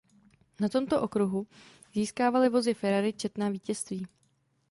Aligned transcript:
Na 0.59 0.69
tomto 0.69 1.01
okruhu 1.01 1.47
získávaly 1.93 2.49
vozy 2.49 2.73
Ferrari 2.73 3.13
četná 3.13 3.49
vítězství. 3.49 4.07